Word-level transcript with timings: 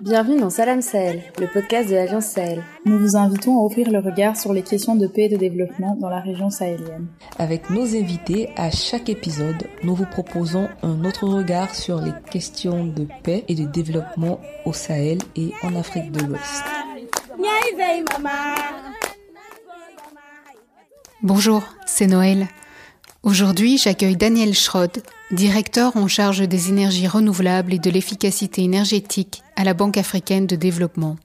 Bienvenue 0.00 0.40
dans 0.40 0.48
Salam 0.48 0.80
Sahel, 0.80 1.22
le 1.38 1.48
podcast 1.52 1.90
de 1.90 1.96
l'Agence 1.96 2.26
Sahel. 2.26 2.62
Nous 2.84 2.98
vous 2.98 3.16
invitons 3.16 3.56
à 3.58 3.64
ouvrir 3.64 3.90
le 3.90 3.98
regard 3.98 4.36
sur 4.36 4.52
les 4.52 4.62
questions 4.62 4.94
de 4.94 5.06
paix 5.06 5.24
et 5.24 5.28
de 5.28 5.36
développement 5.36 5.96
dans 5.96 6.08
la 6.08 6.20
région 6.20 6.50
sahélienne. 6.50 7.08
Avec 7.38 7.68
nos 7.68 7.82
invités, 7.96 8.50
à 8.56 8.70
chaque 8.70 9.08
épisode, 9.08 9.68
nous 9.82 9.94
vous 9.94 10.06
proposons 10.06 10.68
un 10.82 11.04
autre 11.04 11.26
regard 11.26 11.74
sur 11.74 12.00
les 12.00 12.12
questions 12.30 12.86
de 12.86 13.08
paix 13.22 13.44
et 13.48 13.54
de 13.54 13.64
développement 13.64 14.40
au 14.64 14.72
Sahel 14.72 15.18
et 15.36 15.52
en 15.62 15.74
Afrique 15.74 16.12
de 16.12 16.24
l'Ouest. 16.24 16.64
Bonjour, 21.22 21.62
c'est 21.86 22.06
Noël. 22.06 22.46
Aujourd'hui, 23.24 23.78
j'accueille 23.78 24.16
Daniel 24.16 24.54
Schrod, 24.54 25.02
directeur 25.30 25.96
en 25.96 26.08
charge 26.08 26.46
des 26.48 26.68
énergies 26.70 27.06
renouvelables 27.06 27.74
et 27.74 27.78
de 27.78 27.90
l'efficacité 27.90 28.62
énergétique 28.62 29.42
à 29.56 29.64
la 29.64 29.74
Banque 29.74 29.98
africaine 29.98 30.46
de 30.46 30.56
développement. 30.56 31.16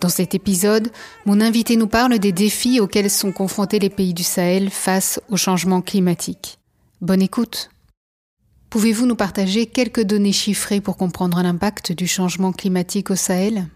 Dans 0.00 0.08
cet 0.08 0.34
épisode, 0.34 0.90
mon 1.26 1.40
invité 1.40 1.76
nous 1.76 1.86
parle 1.86 2.18
des 2.18 2.32
défis 2.32 2.80
auxquels 2.80 3.10
sont 3.10 3.30
confrontés 3.30 3.78
les 3.78 3.90
pays 3.90 4.14
du 4.14 4.24
Sahel 4.24 4.68
face 4.70 5.20
au 5.28 5.36
changement 5.36 5.80
climatique. 5.80 6.58
Bonne 7.00 7.22
écoute. 7.22 7.70
Pouvez-vous 8.68 9.06
nous 9.06 9.14
partager 9.14 9.66
quelques 9.66 10.02
données 10.02 10.32
chiffrées 10.32 10.80
pour 10.80 10.96
comprendre 10.96 11.40
l'impact 11.40 11.92
du 11.92 12.08
changement 12.08 12.52
climatique 12.52 13.10
au 13.10 13.16
Sahel? 13.16 13.68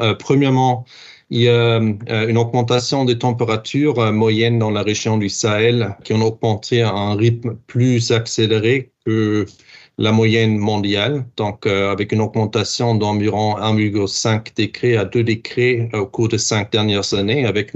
Euh, 0.00 0.14
Premièrement, 0.14 0.84
il 1.30 1.42
y 1.42 1.48
a 1.48 1.80
euh, 1.80 2.28
une 2.28 2.38
augmentation 2.38 3.04
des 3.04 3.18
températures 3.18 3.98
euh, 3.98 4.12
moyennes 4.12 4.58
dans 4.58 4.70
la 4.70 4.82
région 4.82 5.18
du 5.18 5.28
Sahel 5.28 5.96
qui 6.04 6.12
ont 6.12 6.22
augmenté 6.22 6.82
à 6.82 6.92
un 6.92 7.16
rythme 7.16 7.56
plus 7.66 8.12
accéléré 8.12 8.92
que 9.04 9.46
la 9.98 10.12
moyenne 10.12 10.58
mondiale, 10.58 11.26
donc 11.36 11.66
euh, 11.66 11.90
avec 11.90 12.12
une 12.12 12.20
augmentation 12.20 12.94
d'environ 12.94 13.56
1,5 13.56 14.56
degrés 14.56 14.96
à 14.96 15.04
2 15.04 15.24
degrés 15.24 15.88
au 15.94 16.06
cours 16.06 16.28
des 16.28 16.38
cinq 16.38 16.70
dernières 16.70 17.14
années, 17.14 17.46
avec 17.46 17.72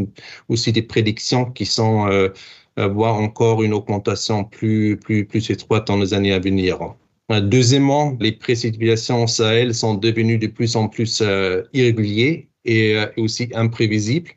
aussi 0.48 0.70
des 0.72 0.82
prédictions 0.82 1.46
qui 1.46 1.66
sont 1.66 2.08
euh, 2.78 2.88
voir 2.88 3.16
encore 3.16 3.62
une 3.62 3.74
augmentation 3.74 4.44
plus, 4.44 4.96
plus, 4.96 5.26
plus 5.26 5.50
étroite 5.50 5.86
dans 5.88 5.98
les 5.98 6.14
années 6.14 6.32
à 6.32 6.38
venir. 6.38 6.78
Deuxièmement, 7.28 8.16
les 8.20 8.32
précipitations 8.32 9.24
au 9.24 9.26
Sahel 9.26 9.74
sont 9.74 9.94
devenues 9.94 10.38
de 10.38 10.46
plus 10.46 10.76
en 10.76 10.88
plus 10.88 11.20
euh, 11.20 11.62
irrégulières 11.72 12.42
et 12.64 12.96
euh, 12.96 13.06
aussi 13.16 13.50
imprévisibles. 13.54 14.30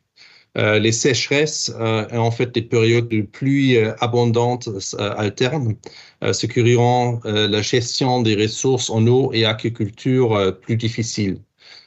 Euh, 0.55 0.77
les 0.77 0.91
sécheresses 0.91 1.73
euh, 1.79 2.07
et 2.09 2.17
en 2.17 2.29
fait 2.29 2.53
des 2.53 2.61
périodes 2.61 3.07
de 3.07 3.23
pluie 3.23 3.77
euh, 3.77 3.95
abondantes 4.01 4.69
alternent, 4.99 5.75
ce 6.21 6.45
qui 6.45 6.75
rend 6.75 7.19
la 7.25 7.61
gestion 7.61 8.21
des 8.21 8.35
ressources 8.35 8.89
en 8.89 9.05
eau 9.07 9.31
et 9.33 9.45
agriculture 9.45 10.57
plus 10.61 10.77
difficile. 10.77 11.39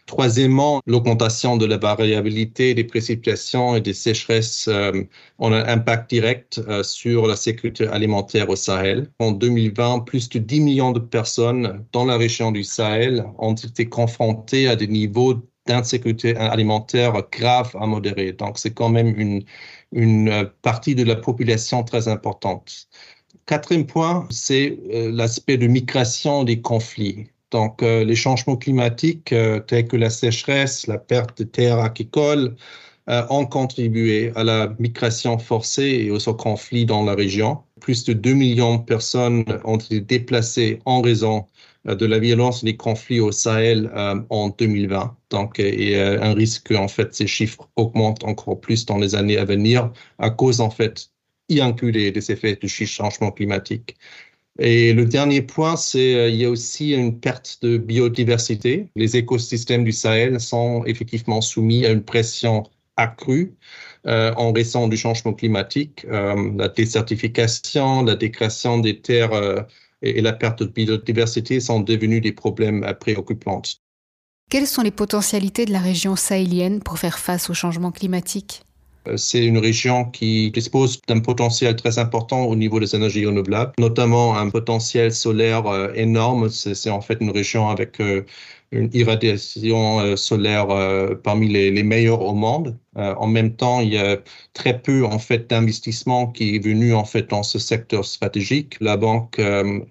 Troisièmement, 0.06 0.82
l'augmentation 0.86 1.56
de 1.56 1.64
la 1.64 1.78
variabilité 1.78 2.74
des 2.74 2.84
précipitations 2.84 3.76
et 3.76 3.80
des 3.80 3.94
sécheresses 3.94 4.68
ont 5.38 5.52
un 5.52 5.64
impact 5.66 6.10
direct 6.10 6.60
sur 6.82 7.26
la 7.26 7.36
sécurité 7.36 7.86
alimentaire 7.86 8.50
au 8.50 8.56
Sahel. 8.56 9.10
En 9.18 9.32
2020, 9.32 10.00
plus 10.00 10.28
de 10.28 10.38
10 10.38 10.60
millions 10.60 10.92
de 10.92 11.00
personnes 11.00 11.84
dans 11.92 12.04
la 12.04 12.18
région 12.18 12.52
du 12.52 12.62
Sahel 12.62 13.24
ont 13.38 13.54
été 13.54 13.88
confrontées 13.88 14.68
à 14.68 14.76
des 14.76 14.86
niveaux 14.86 15.42
d'insécurité 15.66 16.36
alimentaire 16.36 17.12
grave 17.30 17.74
à 17.80 17.86
modérée. 17.86 18.32
Donc, 18.32 18.58
c'est 18.58 18.72
quand 18.72 18.88
même 18.88 19.18
une, 19.18 19.44
une 19.92 20.28
euh, 20.28 20.44
partie 20.62 20.94
de 20.94 21.04
la 21.04 21.16
population 21.16 21.82
très 21.84 22.08
importante. 22.08 22.88
Quatrième 23.46 23.86
point, 23.86 24.26
c'est 24.30 24.78
euh, 24.92 25.10
l'aspect 25.12 25.56
de 25.56 25.66
migration 25.66 26.44
des 26.44 26.60
conflits. 26.60 27.28
Donc, 27.50 27.82
euh, 27.82 28.04
les 28.04 28.16
changements 28.16 28.56
climatiques 28.56 29.34
tels 29.66 29.86
que 29.86 29.96
la 29.96 30.10
sécheresse, 30.10 30.86
la 30.86 30.98
perte 30.98 31.38
de 31.38 31.44
terres 31.44 31.78
agricoles 31.78 32.56
ont 33.30 33.46
contribué 33.46 34.32
à 34.34 34.42
la 34.42 34.74
migration 34.80 35.38
forcée 35.38 36.06
et 36.06 36.10
aux 36.10 36.34
conflits 36.34 36.86
dans 36.86 37.04
la 37.04 37.14
région. 37.14 37.62
Plus 37.80 38.02
de 38.02 38.12
2 38.12 38.32
millions 38.34 38.78
de 38.78 38.82
personnes 38.82 39.44
ont 39.64 39.76
été 39.76 40.00
déplacées 40.00 40.80
en 40.86 41.02
raison 41.02 41.46
de 41.94 42.06
la 42.06 42.18
violence 42.18 42.64
des 42.64 42.76
conflits 42.76 43.20
au 43.20 43.32
Sahel 43.32 43.90
euh, 43.94 44.20
en 44.30 44.50
2020. 44.50 45.16
Donc, 45.30 45.60
euh, 45.60 45.68
y 45.68 45.94
a 45.94 46.22
un 46.22 46.34
risque 46.34 46.68
que 46.68 46.74
en 46.74 46.88
fait 46.88 47.14
ces 47.14 47.26
chiffres 47.26 47.68
augmentent 47.76 48.24
encore 48.24 48.60
plus 48.60 48.86
dans 48.86 48.98
les 48.98 49.14
années 49.14 49.38
à 49.38 49.44
venir 49.44 49.92
à 50.18 50.30
cause 50.30 50.60
en 50.60 50.70
fait, 50.70 51.10
y 51.48 51.60
inclut 51.60 51.92
des, 51.92 52.10
des 52.10 52.32
effets 52.32 52.56
du 52.56 52.68
changement 52.68 53.30
climatique. 53.30 53.96
Et 54.58 54.94
le 54.94 55.04
dernier 55.04 55.42
point, 55.42 55.76
c'est 55.76 56.32
il 56.32 56.36
y 56.36 56.44
a 56.46 56.50
aussi 56.50 56.92
une 56.94 57.20
perte 57.20 57.58
de 57.62 57.76
biodiversité. 57.76 58.88
Les 58.96 59.16
écosystèmes 59.16 59.84
du 59.84 59.92
Sahel 59.92 60.40
sont 60.40 60.82
effectivement 60.86 61.42
soumis 61.42 61.84
à 61.84 61.90
une 61.90 62.02
pression 62.02 62.64
accrue 62.96 63.54
euh, 64.06 64.32
en 64.36 64.52
raison 64.52 64.88
du 64.88 64.96
changement 64.96 65.34
climatique, 65.34 66.06
euh, 66.10 66.52
la 66.56 66.68
désertification, 66.68 68.04
la 68.04 68.16
dégradation 68.16 68.78
des 68.78 69.00
terres 69.00 69.66
et, 70.02 70.20
la 70.20 70.32
perte 70.32 70.62
de 70.62 70.68
biodiversité 70.68 71.60
sont 71.60 71.80
devenus 71.80 72.22
des 72.22 72.32
problèmes 72.32 72.86
préoccupants. 73.00 73.62
Quelles 74.50 74.66
sont 74.66 74.82
les 74.82 74.90
potentialités 74.90 75.64
de 75.64 75.72
la 75.72 75.80
région 75.80 76.14
sahélienne 76.14 76.80
pour 76.80 76.98
faire 76.98 77.18
face 77.18 77.50
au 77.50 77.54
changement 77.54 77.90
climatique? 77.90 78.62
C'est 79.16 79.44
une 79.44 79.58
région 79.58 80.04
qui 80.04 80.50
dispose 80.50 81.00
d'un 81.06 81.20
potentiel 81.20 81.76
très 81.76 81.98
important 81.98 82.44
au 82.44 82.56
niveau 82.56 82.80
des 82.80 82.94
énergies 82.94 83.26
renouvelables, 83.26 83.72
notamment 83.78 84.36
un 84.36 84.50
potentiel 84.50 85.12
solaire 85.12 85.66
euh, 85.66 85.92
énorme. 85.94 86.48
C'est 86.48 86.90
en 86.90 87.00
fait 87.00 87.18
une 87.20 87.30
région 87.30 87.68
avec 87.68 88.00
euh, 88.00 88.24
une 88.72 88.90
irradiation 88.92 90.16
solaire 90.16 90.66
parmi 91.22 91.48
les, 91.48 91.82
meilleures 91.84 92.22
au 92.22 92.34
monde. 92.34 92.76
en 92.96 93.26
même 93.28 93.54
temps, 93.54 93.80
il 93.80 93.92
y 93.92 93.98
a 93.98 94.18
très 94.54 94.82
peu 94.82 95.04
en 95.06 95.20
fait 95.20 95.52
qui 96.34 96.56
est 96.56 96.64
venu 96.64 96.92
en 96.92 97.04
fait 97.04 97.30
dans 97.30 97.44
ce 97.44 97.60
secteur 97.60 98.04
stratégique. 98.04 98.76
La 98.80 98.96
banque, 98.96 99.40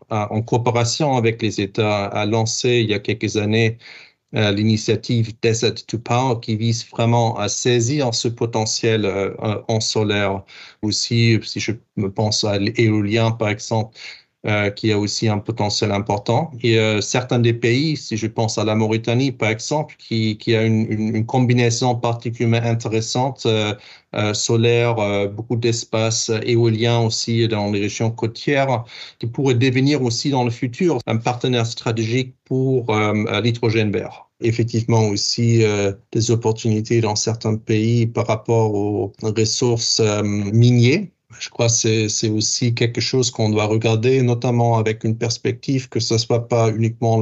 en 0.10 0.42
coopération 0.42 1.16
avec 1.16 1.42
les 1.42 1.62
États, 1.62 2.06
a 2.08 2.26
lancé 2.26 2.82
il 2.82 2.90
y 2.90 2.94
a 2.94 3.00
quelques 3.00 3.38
années 3.38 3.78
euh, 3.78 4.15
l'initiative 4.34 5.34
Desert 5.42 5.86
to 5.88 5.98
Power 6.00 6.40
qui 6.42 6.56
vise 6.58 6.86
vraiment 6.90 7.38
à 7.38 7.48
saisir 7.48 8.14
ce 8.14 8.28
potentiel 8.28 9.06
euh, 9.06 9.34
en 9.68 9.80
solaire. 9.80 10.44
Aussi, 10.82 11.40
si 11.44 11.60
je 11.60 11.72
me 11.96 12.12
pense 12.12 12.44
à 12.44 12.58
l'éolien, 12.60 13.32
par 13.32 13.50
exemple, 13.50 13.98
euh, 14.46 14.70
qui 14.70 14.92
a 14.92 15.00
aussi 15.00 15.28
un 15.28 15.40
potentiel 15.40 15.92
important. 15.92 16.52
Et 16.62 16.78
euh, 16.80 17.02
certains 17.02 17.40
des 17.40 17.54
pays, 17.54 17.98
si 17.98 18.18
je 18.18 18.28
pense 18.28 18.58
à 18.58 18.64
la 18.64 18.76
Mauritanie 18.76 19.32
par 19.32 19.50
exemple, 19.50 19.96
qui, 19.98 20.38
qui 20.38 20.56
a 20.56 20.64
une, 20.64 20.92
une, 20.92 21.16
une 21.16 21.26
combinaison 21.26 21.96
particulièrement 21.96 22.68
intéressante, 22.68 23.46
euh, 23.46 23.74
euh 24.16 24.34
solaire, 24.34 24.96
beaucoup 25.30 25.58
d'espace 25.58 26.32
éolien 26.44 27.00
aussi 27.00 27.48
dans 27.48 27.72
les 27.72 27.82
régions 27.82 28.12
côtières, 28.12 28.86
qui 29.20 29.28
pourrait 29.28 29.56
devenir 29.56 30.02
aussi 30.04 30.30
dans 30.30 30.44
le 30.44 30.52
futur 30.52 31.00
un 31.06 31.18
partenaire 31.18 31.66
stratégique 31.66 32.36
pour 32.46 32.96
l'hydrogène 33.44 33.92
vert 33.92 34.26
effectivement 34.42 35.08
aussi 35.08 35.64
euh, 35.64 35.94
des 36.12 36.32
opportunités 36.32 37.02
dans 37.02 37.16
certains 37.16 37.56
pays 37.56 38.08
par 38.08 38.28
rapport 38.28 38.74
aux 38.74 39.14
ressources 39.22 40.00
euh, 40.00 40.22
minières 40.24 41.08
je 41.40 41.50
crois 41.50 41.68
que 41.68 42.08
c'est 42.08 42.30
aussi 42.30 42.74
quelque 42.74 43.02
chose 43.02 43.32
qu'on 43.32 43.50
doit 43.50 43.66
regarder, 43.66 44.22
notamment 44.22 44.78
avec 44.78 45.04
une 45.04 45.18
perspective 45.18 45.90
que 45.90 46.00
ce 46.00 46.18
soit 46.18 46.48
pas 46.48 46.70
uniquement 46.70 47.22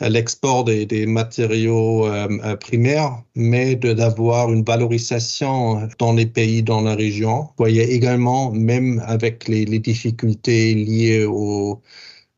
l'export 0.00 0.64
des, 0.64 1.06
matériaux 1.06 2.06
euh, 2.06 2.28
euh, 2.44 2.56
primaires, 2.56 3.22
mais 3.34 3.76
d'avoir 3.76 4.52
une 4.52 4.64
valorisation 4.64 5.88
dans 5.98 6.12
les 6.12 6.26
pays 6.26 6.62
dans 6.62 6.80
la 6.80 6.94
région. 6.94 7.42
Vous 7.42 7.54
voyez 7.58 7.92
également, 7.92 8.50
même 8.52 9.02
avec 9.06 9.48
les, 9.48 9.64
difficultés 9.78 10.74
liées 10.74 11.24
au 11.24 11.82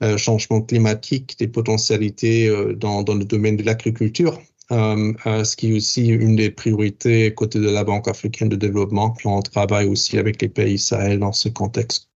euh, 0.03 0.16
changement 0.19 0.60
climatique, 0.63 1.37
des 1.39 1.48
potentialités 1.48 2.51
dans, 2.77 3.03
dans 3.03 3.15
le 3.15 3.25
domaine 3.25 3.57
de 3.57 3.63
l'agriculture. 3.63 4.39
Euh, 4.72 5.13
euh, 5.27 5.45
ce 5.45 5.57
qui 5.57 5.72
est 5.72 5.77
aussi 5.77 6.09
une 6.09 6.37
des 6.37 6.51
priorités 6.51 7.34
côté 7.34 7.59
de 7.59 7.69
la 7.69 7.84
Banque 7.84 8.09
africaine 8.09 8.49
de 8.49 8.57
développement. 8.57 9.15
On 9.25 9.43
travaille 9.43 9.87
aussi 9.87 10.16
avec 10.16 10.41
les 10.41 10.49
pays 10.49 10.78
Sahel 10.78 11.19
dans 11.19 11.33
ce 11.33 11.51
contexte. 11.51 12.09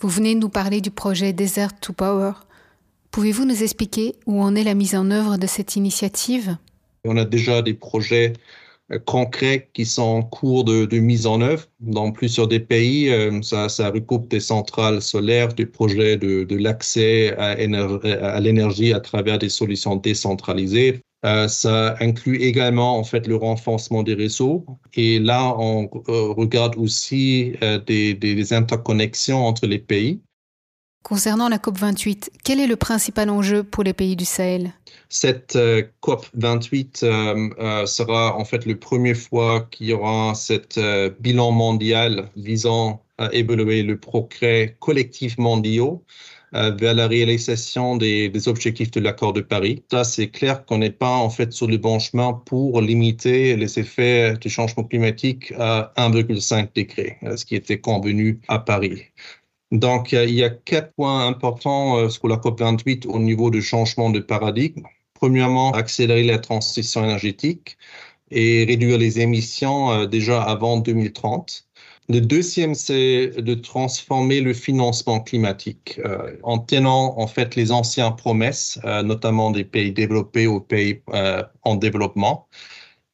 Vous 0.00 0.08
venez 0.08 0.34
de 0.34 0.40
nous 0.40 0.48
parler 0.48 0.80
du 0.80 0.90
projet 0.90 1.34
Desert 1.34 1.78
to 1.80 1.92
Power. 1.92 2.32
Pouvez-vous 3.10 3.44
nous 3.44 3.62
expliquer 3.62 4.14
où 4.24 4.40
en 4.40 4.54
est 4.54 4.64
la 4.64 4.74
mise 4.74 4.94
en 4.94 5.10
œuvre 5.10 5.36
de 5.36 5.46
cette 5.46 5.76
initiative? 5.76 6.56
On 7.04 7.18
a 7.18 7.26
déjà 7.26 7.60
des 7.60 7.74
projets 7.74 8.32
euh, 8.90 8.98
concrets 8.98 9.68
qui 9.74 9.84
sont 9.84 10.02
en 10.02 10.22
cours 10.22 10.64
de, 10.64 10.86
de, 10.86 10.98
mise 10.98 11.26
en 11.26 11.42
œuvre 11.42 11.66
dans 11.80 12.10
plusieurs 12.10 12.48
des 12.48 12.60
pays. 12.60 13.12
Ça, 13.42 13.68
ça 13.68 13.90
recoupe 13.90 14.30
des 14.30 14.40
centrales 14.40 15.02
solaires, 15.02 15.52
des 15.52 15.66
projets 15.66 16.16
de, 16.16 16.44
de 16.44 16.56
l'accès 16.56 17.36
à, 17.36 17.50
à 17.50 18.40
l'énergie 18.40 18.94
à 18.94 19.00
travers 19.00 19.38
des 19.38 19.50
solutions 19.50 19.96
décentralisées, 19.96 21.02
euh, 21.24 21.48
ça 21.48 21.96
inclut 22.00 22.36
également 22.36 22.98
en 22.98 23.04
fait 23.04 23.26
le 23.26 23.36
renforcement 23.36 24.02
des 24.02 24.14
réseaux 24.14 24.64
et 24.94 25.18
là 25.18 25.54
on 25.58 25.90
euh, 26.08 26.32
regarde 26.32 26.76
aussi 26.76 27.54
euh, 27.62 27.78
des, 27.78 28.14
des, 28.14 28.52
interconnexions 28.52 29.44
entre 29.44 29.66
les 29.66 29.78
pays. 29.78 30.20
Concernant 31.02 31.48
la 31.48 31.56
COP28, 31.56 32.28
quel 32.44 32.60
est 32.60 32.66
le 32.66 32.76
principal 32.76 33.30
enjeu 33.30 33.64
pour 33.64 33.84
les 33.84 33.94
pays 33.94 34.16
du 34.16 34.26
Sahel? 34.26 34.72
Cette 35.08 35.56
euh, 35.56 35.82
COP28 36.02 37.04
euh, 37.04 37.48
euh, 37.58 37.86
sera 37.86 38.36
en 38.36 38.44
fait 38.44 38.66
la 38.66 38.74
première 38.74 39.16
fois 39.16 39.66
qu'il 39.70 39.88
y 39.88 39.92
aura 39.92 40.34
cet 40.34 40.78
bilan 41.20 41.52
mondial 41.52 42.30
visant 42.36 43.02
à 43.18 43.32
évaluer 43.32 43.82
le 43.82 43.98
progrès 43.98 44.76
collectif 44.78 45.36
mondial 45.38 45.98
vers 46.52 46.94
la 46.94 47.06
réalisation 47.06 47.96
des, 47.96 48.48
objectifs 48.48 48.90
de 48.90 49.00
l'accord 49.00 49.32
de 49.32 49.40
Paris. 49.40 49.84
Ça, 49.90 50.04
c'est 50.04 50.28
clair 50.28 50.64
qu'on 50.64 50.78
n'est 50.78 50.90
pas 50.90 51.16
en 51.16 51.30
fait 51.30 51.52
sur 51.52 51.68
le 51.68 51.76
bon 51.76 51.98
chemin 51.98 52.32
pour 52.32 52.80
limiter 52.80 53.56
les 53.56 53.78
effets 53.78 54.36
du 54.36 54.48
changement 54.50 54.84
climatique 54.84 55.52
à 55.58 55.92
1,5 55.96 56.70
degré, 56.74 57.18
ce 57.36 57.44
qui 57.44 57.54
était 57.54 57.80
convenu 57.80 58.40
à 58.48 58.58
Paris. 58.58 59.04
Donc, 59.72 60.12
il 60.12 60.34
y 60.34 60.42
a 60.42 60.50
quatre 60.50 60.92
points 60.94 61.26
importants 61.28 61.96
euh, 61.98 62.08
sur 62.08 62.26
la 62.26 62.36
COP28 62.36 63.06
au 63.06 63.18
niveau 63.20 63.50
du 63.50 63.62
changement 63.62 64.10
de 64.10 64.18
paradigme. 64.18 64.82
Premièrement, 65.14 65.72
accélérer 65.72 66.24
la 66.24 66.38
transition 66.38 67.04
énergétique 67.04 67.76
et 68.32 68.64
réduire 68.64 68.98
les 68.98 69.20
émissions 69.20 69.92
euh, 69.92 70.06
déjà 70.06 70.42
avant 70.42 70.78
2030. 70.78 71.68
Le 72.10 72.20
deuxième, 72.20 72.74
c'est 72.74 73.28
de 73.28 73.54
transformer 73.54 74.40
le 74.40 74.52
financement 74.52 75.20
climatique 75.20 76.00
euh, 76.04 76.36
en 76.42 76.58
tenant 76.58 77.18
en 77.18 77.26
fait 77.26 77.54
les 77.56 77.70
anciennes 77.70 78.16
promesses, 78.16 78.78
notamment 79.04 79.50
des 79.50 79.64
pays 79.64 79.92
développés 79.92 80.46
aux 80.46 80.60
pays 80.60 81.02
en 81.62 81.76
développement, 81.76 82.48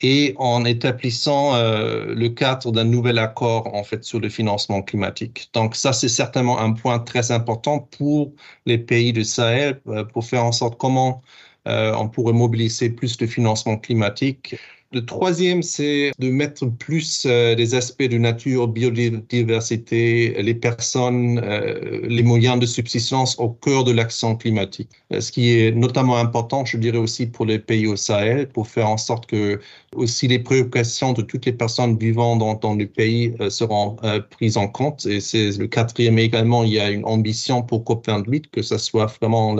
et 0.02 0.34
en 0.36 0.64
établissant 0.64 1.54
euh, 1.54 2.14
le 2.14 2.28
cadre 2.28 2.70
d'un 2.72 2.84
nouvel 2.84 3.18
accord 3.18 3.74
en 3.74 3.82
fait 3.84 4.04
sur 4.04 4.20
le 4.20 4.28
financement 4.28 4.82
climatique. 4.82 5.48
Donc 5.54 5.74
ça 5.74 5.92
c'est 5.92 6.08
certainement 6.08 6.58
un 6.58 6.72
point 6.72 6.98
très 6.98 7.30
important 7.30 7.80
pour 7.80 8.32
les 8.66 8.78
pays 8.78 9.12
du 9.12 9.24
Sahel 9.24 9.80
euh, 9.88 10.04
pour 10.04 10.24
faire 10.24 10.44
en 10.44 10.52
sorte 10.52 10.78
comment 10.78 11.22
euh, 11.66 11.94
on 11.96 12.08
pourrait 12.08 12.34
mobiliser 12.34 12.90
plus 12.90 13.16
de 13.16 13.26
financement 13.26 13.78
climatique 13.78 14.56
le 14.92 15.04
troisième, 15.04 15.62
c'est 15.62 16.12
de 16.18 16.30
mettre 16.30 16.66
plus 16.66 17.26
euh, 17.26 17.54
des 17.54 17.74
aspects 17.74 18.04
de 18.04 18.18
nature, 18.18 18.68
biodiversité, 18.68 20.40
les 20.40 20.54
personnes, 20.54 21.40
euh, 21.42 22.00
les 22.08 22.22
moyens 22.22 22.58
de 22.60 22.66
subsistance 22.66 23.38
au 23.38 23.50
cœur 23.50 23.84
de 23.84 23.92
l'action 23.92 24.36
climatique. 24.36 24.90
Euh, 25.12 25.20
ce 25.20 25.32
qui 25.32 25.58
est 25.58 25.72
notamment 25.72 26.16
important, 26.16 26.64
je 26.64 26.76
dirais 26.76 26.98
aussi 26.98 27.26
pour 27.26 27.46
les 27.46 27.58
pays 27.58 27.86
au 27.86 27.96
Sahel, 27.96 28.48
pour 28.48 28.68
faire 28.68 28.88
en 28.88 28.96
sorte 28.96 29.26
que 29.26 29.60
aussi 29.94 30.28
les 30.28 30.38
préoccupations 30.38 31.12
de 31.12 31.22
toutes 31.22 31.46
les 31.46 31.52
personnes 31.52 31.98
vivant 31.98 32.36
dans, 32.36 32.74
le 32.74 32.86
pays 32.86 33.34
seront 33.48 33.96
prises 34.30 34.56
en 34.56 34.68
compte. 34.68 35.06
Et 35.06 35.20
c'est 35.20 35.50
le 35.58 35.66
quatrième 35.66 36.18
également, 36.18 36.64
il 36.64 36.72
y 36.72 36.80
a 36.80 36.90
une 36.90 37.04
ambition 37.04 37.62
pour 37.62 37.82
COP28 37.82 38.44
que 38.52 38.62
ce 38.62 38.78
soit 38.78 39.06
vraiment 39.20 39.54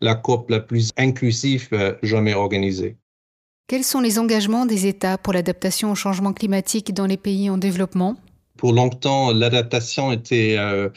la 0.00 0.14
COP 0.14 0.50
la 0.50 0.60
plus 0.60 0.90
inclusive 0.96 1.68
jamais 2.02 2.34
organisée. 2.34 2.96
Quels 3.70 3.84
sont 3.84 4.00
les 4.00 4.18
engagements 4.18 4.66
des 4.66 4.88
États 4.88 5.16
pour 5.16 5.32
l'adaptation 5.32 5.92
au 5.92 5.94
changement 5.94 6.32
climatique 6.32 6.92
dans 6.92 7.06
les 7.06 7.16
pays 7.16 7.48
en 7.50 7.56
développement? 7.56 8.16
Pour 8.56 8.72
longtemps, 8.72 9.32
l'adaptation 9.32 10.10
était, 10.10 10.56
euh, 10.58 10.88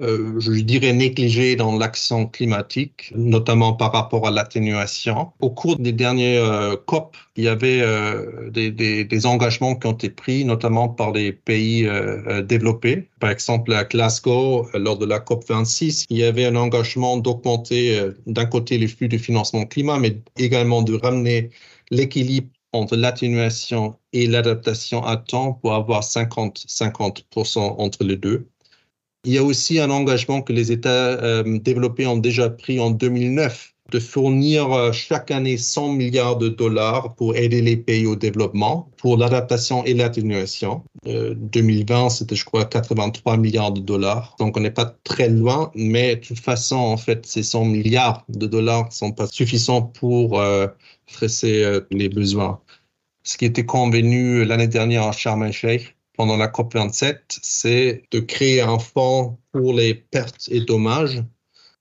euh, 0.00 0.40
je 0.40 0.52
dirais, 0.62 0.94
négligée 0.94 1.56
dans 1.56 1.76
l'action 1.76 2.26
climatique, 2.26 3.12
notamment 3.14 3.74
par 3.74 3.92
rapport 3.92 4.26
à 4.26 4.30
l'atténuation. 4.30 5.32
Au 5.42 5.50
cours 5.50 5.76
des 5.76 5.92
derniers 5.92 6.38
euh, 6.38 6.74
COP, 6.86 7.18
il 7.36 7.44
y 7.44 7.48
avait 7.48 7.84
des, 8.50 8.70
des, 8.70 9.04
des, 9.04 9.26
engagements 9.26 9.74
qui 9.74 9.86
ont 9.86 9.92
été 9.92 10.08
pris, 10.08 10.46
notamment 10.46 10.88
par 10.88 11.12
les 11.12 11.32
pays 11.32 11.86
développés. 12.44 13.10
Par 13.20 13.28
exemple, 13.28 13.74
à 13.74 13.84
Glasgow, 13.84 14.66
lors 14.72 14.96
de 14.96 15.04
la 15.04 15.20
COP 15.20 15.44
26, 15.46 16.06
il 16.08 16.16
y 16.16 16.24
avait 16.24 16.46
un 16.46 16.56
engagement 16.56 17.18
d'augmenter 17.18 18.00
d'un 18.24 18.46
côté 18.46 18.78
les 18.78 18.88
flux 18.88 19.08
de 19.08 19.18
financement 19.18 19.66
climat, 19.66 19.98
mais 19.98 20.16
également 20.38 20.80
de 20.80 20.94
ramener 20.94 21.50
l'équilibre 21.90 22.48
entre 22.72 22.96
l'atténuation 22.96 23.98
et 24.12 24.26
l'adaptation 24.26 25.04
à 25.04 25.16
temps 25.16 25.54
pour 25.54 25.74
avoir 25.74 26.02
50-50% 26.02 27.58
entre 27.58 28.04
les 28.04 28.16
deux. 28.16 28.48
Il 29.24 29.32
y 29.32 29.38
a 29.38 29.44
aussi 29.44 29.80
un 29.80 29.90
engagement 29.90 30.42
que 30.42 30.52
les 30.52 30.72
États 30.72 31.20
euh, 31.22 31.58
développés 31.58 32.06
ont 32.06 32.18
déjà 32.18 32.50
pris 32.50 32.78
en 32.78 32.90
2009 32.90 33.75
de 33.90 34.00
fournir 34.00 34.72
euh, 34.72 34.92
chaque 34.92 35.30
année 35.30 35.56
100 35.56 35.92
milliards 35.92 36.36
de 36.36 36.48
dollars 36.48 37.14
pour 37.14 37.36
aider 37.36 37.62
les 37.62 37.76
pays 37.76 38.06
au 38.06 38.16
développement 38.16 38.90
pour 38.96 39.16
l'adaptation 39.16 39.84
et 39.84 39.94
l'atténuation. 39.94 40.82
Euh, 41.06 41.34
2020, 41.36 42.10
c'était, 42.10 42.34
je 42.34 42.44
crois, 42.44 42.64
83 42.64 43.36
milliards 43.36 43.72
de 43.72 43.80
dollars. 43.80 44.34
Donc, 44.38 44.56
on 44.56 44.60
n'est 44.60 44.70
pas 44.70 44.96
très 45.04 45.28
loin, 45.28 45.70
mais 45.74 46.16
de 46.16 46.20
toute 46.20 46.40
façon, 46.40 46.76
en 46.76 46.96
fait, 46.96 47.26
ces 47.26 47.42
100 47.42 47.64
milliards 47.66 48.24
de 48.28 48.46
dollars 48.46 48.86
ne 48.86 48.90
sont 48.90 49.12
pas 49.12 49.26
suffisants 49.26 49.82
pour 49.82 50.40
euh, 50.40 50.66
adresser 51.12 51.62
euh, 51.62 51.80
les 51.90 52.08
besoins. 52.08 52.60
Ce 53.22 53.36
qui 53.36 53.44
était 53.44 53.66
convenu 53.66 54.44
l'année 54.44 54.68
dernière 54.68 55.04
à 55.04 55.12
Sharm 55.12 55.42
el-Sheikh 55.44 55.96
pendant 56.16 56.36
la 56.36 56.48
COP27, 56.48 57.18
c'est 57.28 58.02
de 58.10 58.20
créer 58.20 58.62
un 58.62 58.78
fonds 58.78 59.38
pour 59.52 59.74
les 59.74 59.94
pertes 59.94 60.48
et 60.50 60.60
dommages 60.60 61.22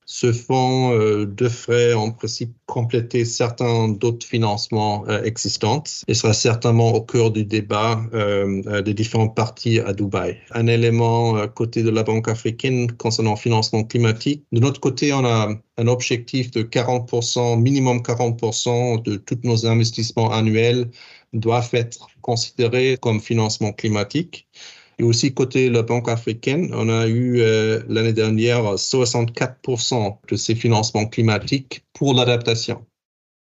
ce 0.05 0.31
fonds 0.31 0.93
euh, 0.93 1.25
devrait 1.25 1.93
en 1.93 2.11
principe 2.11 2.53
compléter 2.67 3.25
certains 3.25 3.89
d'autres 3.89 4.25
financements 4.25 5.03
euh, 5.07 5.23
existants 5.23 5.83
et 6.07 6.13
sera 6.13 6.33
certainement 6.33 6.93
au 6.93 7.01
cœur 7.01 7.31
du 7.31 7.43
débat 7.43 7.99
euh, 8.13 8.81
des 8.83 8.93
différentes 8.93 9.35
parties 9.35 9.79
à 9.79 9.93
Dubaï. 9.93 10.37
Un 10.51 10.67
élément 10.67 11.47
côté 11.47 11.81
de 11.81 11.89
la 11.89 12.03
Banque 12.03 12.27
africaine 12.27 12.91
concernant 12.91 13.31
le 13.31 13.37
financement 13.37 13.83
climatique. 13.83 14.45
De 14.51 14.59
notre 14.59 14.79
côté, 14.79 15.11
on 15.11 15.25
a 15.25 15.49
un 15.77 15.87
objectif 15.87 16.51
de 16.51 16.61
40%, 16.61 17.59
minimum 17.59 17.97
40% 17.97 19.01
de 19.01 19.15
tous 19.15 19.39
nos 19.43 19.65
investissements 19.65 20.31
annuels 20.31 20.89
doivent 21.33 21.73
être 21.73 22.07
considérés 22.21 22.97
comme 23.01 23.19
financement 23.19 23.73
climatique. 23.73 24.47
Et 24.97 25.03
aussi, 25.03 25.33
côté 25.33 25.69
la 25.69 25.81
Banque 25.81 26.07
africaine, 26.07 26.71
on 26.73 26.89
a 26.89 27.07
eu 27.07 27.41
euh, 27.41 27.81
l'année 27.89 28.13
dernière 28.13 28.75
64% 28.75 30.17
de 30.29 30.35
ces 30.35 30.55
financements 30.55 31.05
climatiques 31.05 31.83
pour 31.93 32.13
l'adaptation. 32.13 32.85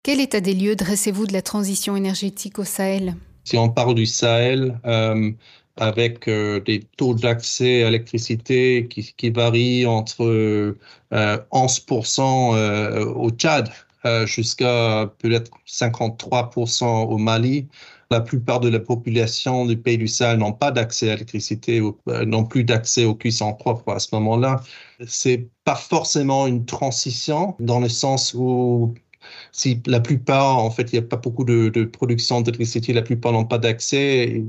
Quel 0.03 0.21
état 0.21 0.39
des 0.39 0.53
lieux 0.53 0.75
dressez-vous 0.75 1.27
de 1.27 1.33
la 1.33 1.41
transition 1.41 1.95
énergétique 1.95 2.59
au 2.59 2.63
Sahel? 2.63 3.15
Si 3.43 3.57
on 3.57 3.69
parle 3.69 3.95
du 3.95 4.05
Sahel, 4.05 4.79
euh, 4.85 5.31
avec 5.75 6.29
euh, 6.29 6.61
des 6.61 6.81
taux 6.97 7.13
d'accès 7.13 7.83
à 7.83 7.87
l'électricité 7.87 8.87
qui, 8.89 9.13
qui, 9.17 9.29
varient 9.29 9.85
entre 9.85 10.75
11% 11.11 13.15
au 13.15 13.29
Tchad 13.31 13.69
jusqu'à 14.25 15.11
peut-être 15.19 15.51
53% 15.67 16.85
au 16.85 17.17
Mali, 17.17 17.67
la 18.13 18.21
plupart 18.21 18.59
de 18.59 18.69
la 18.69 18.79
population 18.79 19.65
du 19.65 19.77
pays 19.77 19.97
du 19.97 20.07
Sahel 20.07 20.39
n'ont 20.39 20.53
pas 20.53 20.71
d'accès 20.71 21.09
à 21.09 21.13
l'électricité 21.13 21.81
ou 21.81 21.97
euh, 22.09 22.25
n'ont 22.25 22.45
plus 22.45 22.63
d'accès 22.63 23.05
aux 23.05 23.15
cuissons 23.15 23.53
propres 23.53 23.91
à 23.91 23.99
ce 23.99 24.09
moment-là. 24.15 24.61
C'est 25.07 25.49
pas 25.65 25.75
forcément 25.75 26.47
une 26.47 26.65
transition 26.65 27.55
dans 27.59 27.79
le 27.79 27.89
sens 27.89 28.33
où 28.33 28.93
si 29.51 29.81
la 29.87 29.99
plupart, 29.99 30.57
en 30.59 30.69
fait, 30.69 30.91
il 30.91 30.99
n'y 30.99 31.05
a 31.05 31.07
pas 31.07 31.17
beaucoup 31.17 31.43
de, 31.43 31.69
de 31.69 31.85
production 31.85 32.41
d'électricité, 32.41 32.93
la 32.93 33.01
plupart 33.01 33.31
n'ont 33.31 33.45
pas 33.45 33.57
d'accès, 33.57 34.43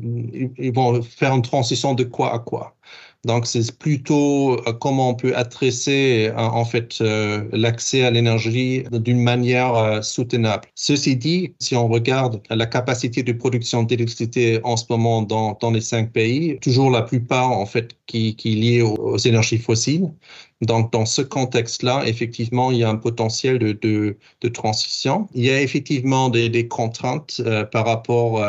ils 0.58 0.72
vont 0.72 1.02
faire 1.02 1.34
une 1.34 1.42
transition 1.42 1.94
de 1.94 2.04
quoi 2.04 2.34
à 2.34 2.38
quoi. 2.38 2.76
Donc, 3.24 3.46
c'est 3.46 3.76
plutôt 3.78 4.52
euh, 4.52 4.72
comment 4.72 5.10
on 5.10 5.14
peut 5.14 5.34
adresser 5.34 6.28
euh, 6.28 6.36
en 6.36 6.64
fait 6.64 6.98
euh, 7.00 7.44
l'accès 7.52 8.04
à 8.04 8.10
l'énergie 8.10 8.84
d'une 8.92 9.22
manière 9.22 10.04
soutenable. 10.04 10.68
Ceci 10.74 11.16
dit, 11.16 11.54
si 11.58 11.74
on 11.74 11.88
regarde 11.88 12.42
la 12.50 12.66
capacité 12.66 13.22
de 13.22 13.32
production 13.32 13.82
d'électricité 13.82 14.60
en 14.64 14.76
ce 14.76 14.84
moment 14.90 15.22
dans, 15.22 15.56
dans 15.60 15.70
les 15.70 15.80
cinq 15.80 16.12
pays, 16.12 16.58
toujours 16.60 16.90
la 16.90 17.02
plupart 17.02 17.50
en 17.50 17.66
fait 17.66 17.96
qui, 18.06 18.36
qui 18.36 18.52
est 18.52 18.56
liée 18.56 18.82
aux, 18.82 19.16
énergies 19.18 19.58
fossiles. 19.58 20.12
Donc, 20.60 20.92
dans 20.92 21.06
ce 21.06 21.22
contexte-là, 21.22 22.04
effectivement, 22.06 22.70
il 22.70 22.78
y 22.78 22.84
a 22.84 22.88
un 22.88 22.96
potentiel 22.96 23.58
de, 23.58 23.72
de, 23.72 24.48
transition. 24.48 25.28
Il 25.34 25.44
y 25.44 25.50
a 25.50 25.60
effectivement 25.60 26.28
des, 26.30 26.48
des 26.48 26.68
contraintes 26.68 27.42
par 27.72 27.86
rapport 27.86 28.42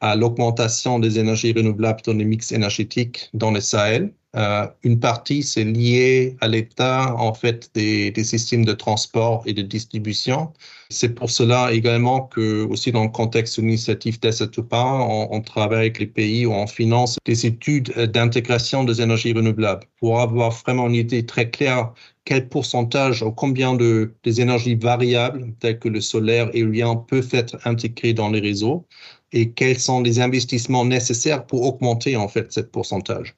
à 0.00 0.16
l'augmentation 0.16 0.98
des 0.98 1.18
énergies 1.18 1.52
renouvelables 1.52 2.00
dans 2.04 2.14
les 2.14 2.24
mix 2.24 2.52
énergétiques 2.52 3.30
dans 3.34 3.50
le 3.50 3.60
Sahel. 3.60 4.12
Euh, 4.34 4.66
une 4.82 4.98
partie, 4.98 5.42
c'est 5.42 5.64
lié 5.64 6.36
à 6.40 6.48
l'état, 6.48 7.14
en 7.16 7.34
fait, 7.34 7.70
des, 7.74 8.12
systèmes 8.24 8.64
de 8.64 8.72
transport 8.72 9.42
et 9.46 9.52
de 9.52 9.60
distribution. 9.60 10.52
C'est 10.88 11.14
pour 11.14 11.30
cela 11.30 11.72
également 11.72 12.22
que, 12.22 12.64
aussi 12.64 12.92
dans 12.92 13.04
le 13.04 13.10
contexte 13.10 13.60
de 13.60 13.66
l'initiative 13.66 14.18
d'Assetoupa, 14.20 14.84
on, 14.84 15.28
on 15.30 15.40
travaille 15.42 15.80
avec 15.80 15.98
les 15.98 16.06
pays 16.06 16.46
où 16.46 16.52
on 16.52 16.66
finance 16.66 17.18
des 17.26 17.44
études 17.44 17.92
d'intégration 18.12 18.84
des 18.84 19.02
énergies 19.02 19.34
renouvelables 19.34 19.86
pour 19.98 20.20
avoir 20.20 20.50
vraiment 20.50 20.88
une 20.88 20.94
idée 20.94 21.26
très 21.26 21.50
claire 21.50 21.92
quel 22.24 22.48
pourcentage 22.48 23.22
ou 23.22 23.32
combien 23.32 23.74
de 23.74 24.14
des 24.22 24.40
énergies 24.40 24.76
variables 24.76 25.54
telles 25.60 25.78
que 25.78 25.88
le 25.88 26.00
solaire 26.00 26.50
et 26.54 26.58
l'éolien 26.58 26.96
peuvent 26.96 27.28
être 27.32 27.58
intégrés 27.66 28.14
dans 28.14 28.30
les 28.30 28.40
réseaux 28.40 28.86
et 29.32 29.50
quels 29.50 29.78
sont 29.78 30.00
les 30.00 30.20
investissements 30.20 30.84
nécessaires 30.84 31.46
pour 31.46 31.62
augmenter 31.62 32.16
en 32.16 32.28
fait 32.28 32.52
ce 32.52 32.60
pourcentage. 32.60 33.34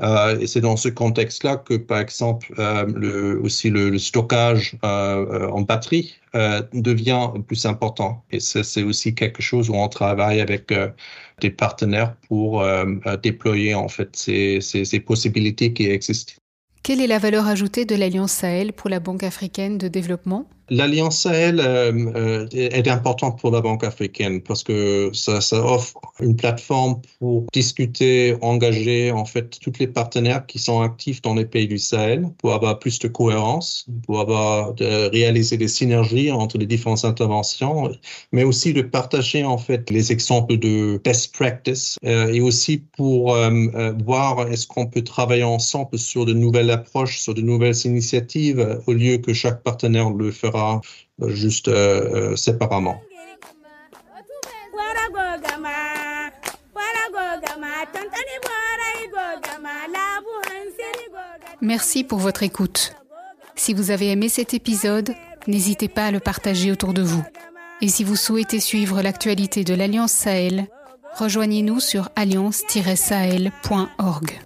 Euh, 0.00 0.38
et 0.38 0.46
c'est 0.46 0.60
dans 0.60 0.76
ce 0.76 0.88
contexte-là 0.88 1.56
que, 1.56 1.74
par 1.74 2.00
exemple, 2.00 2.52
euh, 2.58 2.86
le, 2.94 3.40
aussi 3.40 3.70
le, 3.70 3.98
stockage 3.98 4.76
euh, 4.84 5.48
en 5.48 5.62
batterie 5.62 6.14
devient 6.72 7.28
plus 7.46 7.66
important. 7.66 8.24
Et 8.30 8.40
c'est 8.40 8.82
aussi 8.82 9.14
quelque 9.14 9.42
chose 9.42 9.68
où 9.68 9.74
on 9.74 9.88
travaille 9.88 10.40
avec 10.40 10.72
des 11.42 11.50
partenaires 11.50 12.16
pour 12.26 12.64
déployer 13.22 13.74
en 13.74 13.88
fait 13.88 14.16
ces, 14.16 14.62
ces, 14.62 14.86
ces 14.86 15.00
possibilités 15.00 15.74
qui 15.74 15.90
existent. 15.90 16.32
Quelle 16.82 17.02
est 17.02 17.06
la 17.06 17.18
valeur 17.18 17.46
ajoutée 17.46 17.84
de 17.84 17.94
l'Alliance 17.94 18.32
Sahel 18.32 18.72
pour 18.72 18.88
la 18.88 18.98
Banque 18.98 19.24
africaine 19.24 19.76
de 19.76 19.88
développement? 19.88 20.48
L'Alliance 20.74 21.18
Sahel 21.18 21.60
euh, 21.60 21.92
euh, 22.16 22.48
est 22.52 22.88
importante 22.88 23.38
pour 23.38 23.50
la 23.50 23.60
Banque 23.60 23.84
africaine 23.84 24.40
parce 24.40 24.64
que 24.64 25.10
ça, 25.12 25.38
offre 25.52 26.00
une 26.18 26.34
plateforme 26.34 27.02
pour 27.18 27.44
discuter, 27.52 28.34
engager 28.40 29.12
en 29.12 29.26
fait 29.26 29.58
tous 29.60 29.74
les 29.78 29.86
partenaires 29.86 30.46
qui 30.46 30.58
sont 30.58 30.80
actifs 30.80 31.20
dans 31.20 31.34
les 31.34 31.44
pays 31.44 31.68
du 31.68 31.76
Sahel 31.76 32.24
pour 32.38 32.54
avoir 32.54 32.78
plus 32.78 32.98
de 33.00 33.08
cohérence, 33.08 33.84
pour 34.06 34.20
avoir 34.20 34.72
de 34.72 35.10
réaliser 35.10 35.58
des 35.58 35.68
synergies 35.68 36.30
entre 36.30 36.56
les 36.56 36.64
différentes 36.64 37.04
interventions, 37.04 37.92
mais 38.32 38.42
aussi 38.42 38.72
de 38.72 38.80
partager 38.80 39.44
en 39.44 39.58
fait 39.58 39.90
les 39.90 40.10
exemples 40.10 40.56
de 40.56 40.98
best 41.04 41.34
practice 41.34 41.98
euh, 42.06 42.32
et 42.32 42.40
aussi 42.40 42.78
pour 42.96 43.36
voir 44.06 44.48
est-ce 44.48 44.66
qu'on 44.66 44.86
peut 44.86 45.04
travailler 45.04 45.42
ensemble 45.42 45.98
sur 45.98 46.24
de 46.24 46.32
nouvelles 46.32 46.70
approches, 46.70 47.18
sur 47.20 47.34
de 47.34 47.42
nouvelles 47.42 47.76
initiatives 47.84 48.80
au 48.86 48.94
lieu 48.94 49.18
que 49.18 49.34
chaque 49.34 49.62
partenaire 49.62 50.08
le 50.08 50.30
fera 50.30 50.61
juste 51.28 51.68
euh, 51.68 52.32
euh, 52.32 52.36
séparément. 52.36 53.00
Merci 61.60 62.04
pour 62.04 62.18
votre 62.18 62.42
écoute. 62.42 62.94
Si 63.54 63.74
vous 63.74 63.90
avez 63.90 64.10
aimé 64.10 64.28
cet 64.28 64.54
épisode, 64.54 65.14
n'hésitez 65.46 65.88
pas 65.88 66.06
à 66.06 66.10
le 66.10 66.20
partager 66.20 66.72
autour 66.72 66.92
de 66.92 67.02
vous. 67.02 67.22
Et 67.80 67.88
si 67.88 68.04
vous 68.04 68.16
souhaitez 68.16 68.60
suivre 68.60 69.02
l'actualité 69.02 69.64
de 69.64 69.74
l'Alliance 69.74 70.12
Sahel, 70.12 70.66
rejoignez-nous 71.14 71.80
sur 71.80 72.10
alliance-sahel.org. 72.16 74.40